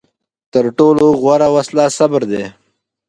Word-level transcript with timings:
تر 0.53 0.65
ټولو 0.77 1.05
غوره 1.21 1.47
وسله 1.55 1.85
صبر 1.97 2.21
دی. 2.31 2.45